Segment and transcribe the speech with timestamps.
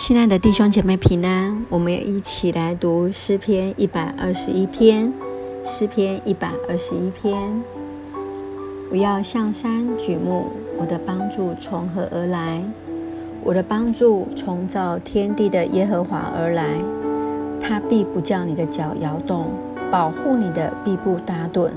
[0.00, 5.12] 亲爱的弟兄姐妹平安，我们一起来读诗篇一百二十一篇。
[5.64, 7.36] 诗篇一百二十一篇，
[8.92, 10.46] 我要向山举目，
[10.78, 12.62] 我的帮助从何而来？
[13.42, 16.78] 我的帮助从造天地的耶和华而来。
[17.60, 19.50] 他必不叫你的脚摇动，
[19.90, 21.70] 保护你的必不打盹，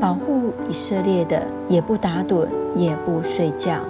[0.00, 3.80] 保护以色列的也不打盹，也不睡觉。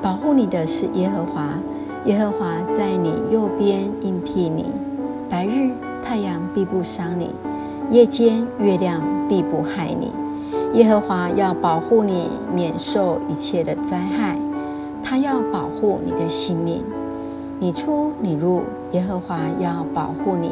[0.00, 1.58] 保护你的是耶和华。
[2.04, 4.66] 耶和华在你右边应庇你，
[5.30, 5.70] 白日
[6.02, 7.30] 太阳必不伤你，
[7.90, 10.12] 夜间月亮必不害你。
[10.74, 14.36] 耶和华要保护你免受一切的灾害，
[15.02, 16.84] 他要保护你的性命。
[17.58, 20.50] 你出你入，耶和华要保护你，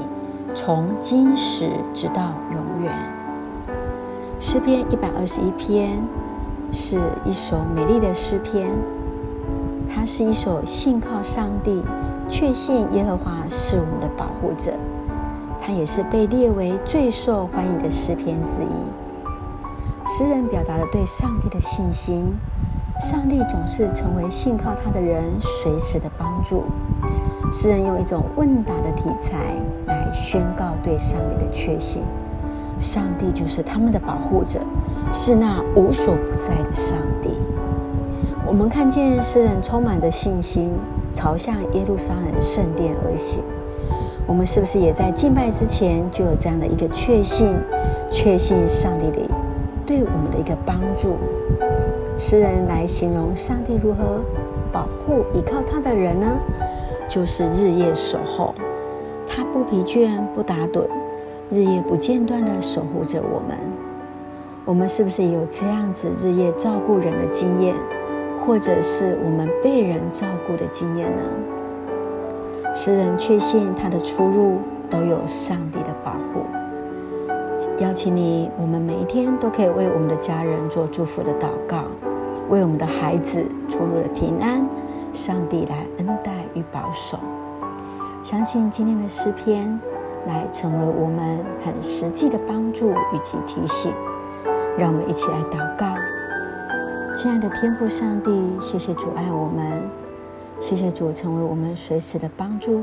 [0.54, 2.92] 从今时直到永远。
[4.40, 6.02] 诗篇一百二十一篇
[6.70, 8.70] 是一首美丽的诗篇。
[9.94, 11.82] 它是一首信靠上帝、
[12.26, 14.72] 确信耶和华是我们的保护者。
[15.60, 18.66] 它也是被列为最受欢迎的诗篇之一。
[20.04, 22.34] 诗人表达了对上帝的信心，
[22.98, 26.64] 上帝总是成为信靠他的人随时的帮助。
[27.52, 29.36] 诗人用一种问答的题材
[29.86, 32.02] 来宣告对上帝的确信：
[32.80, 34.58] 上帝就是他们的保护者，
[35.12, 37.01] 是那无所不在的上帝。
[38.52, 40.74] 我们看见诗人充满着信心，
[41.10, 43.40] 朝向耶路撒冷圣殿而行。
[44.26, 47.56] 我们是不是也在敬拜之前就有这样的一个确信？
[48.10, 49.26] 确信上帝的
[49.86, 51.16] 对我们的一个帮助。
[52.18, 54.20] 诗人来形容上帝如何
[54.70, 56.38] 保护依靠他的人呢？
[57.08, 58.54] 就是日夜守候，
[59.26, 60.86] 他不疲倦不打盹，
[61.48, 63.56] 日夜不间断地守护着我们。
[64.66, 67.74] 我们是不是也有这样子日夜照顾人的经验？
[68.44, 71.22] 或者是我们被人照顾的经验呢？
[72.74, 74.58] 诗人确信他的出入
[74.90, 76.44] 都有上帝的保护。
[77.78, 81.84] 邀请你，我们每一天都可以为我们的家人做祝福的祷告，
[82.48, 84.66] 为我们的孩子出入的平安，
[85.12, 87.18] 上帝来恩待与保守。
[88.22, 89.78] 相信今天的诗篇
[90.26, 93.92] 来成为我们很实际的帮助以及提醒。
[94.78, 95.94] 让我们一起来祷告。
[97.14, 99.82] 亲爱的天父上帝，谢谢主爱我们，
[100.58, 102.82] 谢谢主成为我们随时的帮助。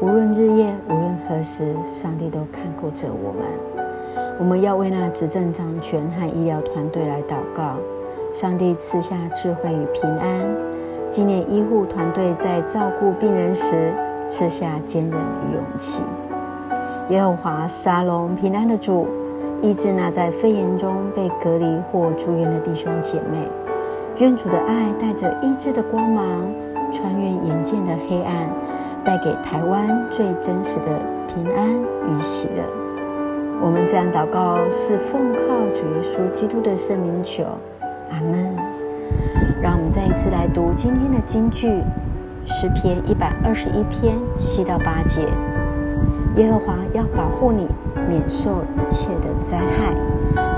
[0.00, 3.42] 无论日夜，无论何时，上帝都看顾着我们。
[4.38, 7.74] 我们要为那执政掌权和医疗团队来祷告，
[8.32, 10.30] 上帝赐下智慧与平安。
[11.08, 13.92] 纪念医护团队在照顾病人时
[14.28, 16.02] 赐下坚韧与勇气。
[17.08, 19.08] 耶和华沙龙平安的主。
[19.62, 23.46] 医治那在肺炎中被隔离或住院的弟兄姐妹，
[24.18, 26.50] 愿主的爱带着医治的光芒，
[26.90, 28.50] 穿越眼见的黑暗，
[29.04, 32.64] 带给台湾最真实的平安与喜乐。
[33.60, 35.40] 我们这样祷告，是奉靠
[35.74, 37.44] 主耶稣基督的圣名求，
[38.10, 38.56] 阿门。
[39.60, 41.68] 让我们再一次来读今天的金句，
[42.46, 45.26] 诗篇一百二十一篇七到八节。
[46.36, 47.68] 耶和华要保护你，
[48.08, 49.94] 免受一切的灾害。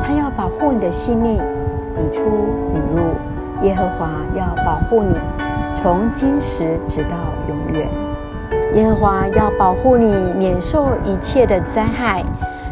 [0.01, 1.41] 他要保护你的性命，
[1.99, 2.23] 你出
[2.73, 3.01] 你入。
[3.67, 5.15] 耶和华要保护你，
[5.75, 7.17] 从今时直到
[7.49, 7.89] 永远。
[8.75, 12.23] 耶和华要保护你，免受一切的灾害。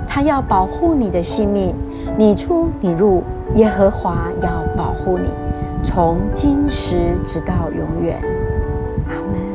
[0.07, 1.75] 他要保护你的性命，
[2.19, 3.23] 你出你入。
[3.55, 5.29] 耶和华要保护你，
[5.83, 8.21] 从今时直到永远。
[9.09, 9.50] 阿门